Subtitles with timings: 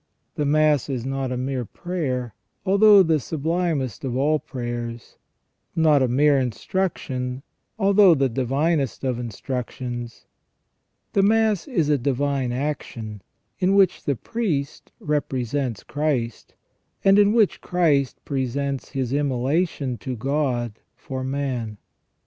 [0.33, 2.33] The Mass is not a mere prayer,
[2.65, 5.17] although the sublimest of all prayers;
[5.75, 7.43] not a mere instruction,
[7.77, 10.25] although the divinest of instructions;
[11.13, 13.21] the Mass is a divine action
[13.59, 16.55] in which the priest represents Christ,
[17.03, 21.77] and in which Christ presents His immolation to God for man.